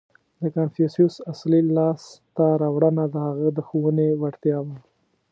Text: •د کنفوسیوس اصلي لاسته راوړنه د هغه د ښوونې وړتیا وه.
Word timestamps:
•د 0.41 0.43
کنفوسیوس 0.55 1.15
اصلي 1.31 1.61
لاسته 1.77 2.45
راوړنه 2.61 3.03
د 3.13 3.15
هغه 3.27 3.47
د 3.57 3.59
ښوونې 3.67 4.07
وړتیا 4.21 4.57
وه. 4.65 4.77